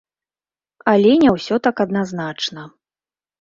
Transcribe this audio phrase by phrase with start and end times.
[0.93, 2.67] Але не усё так адназначна.